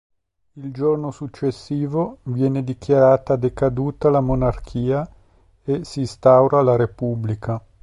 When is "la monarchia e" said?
4.09-5.83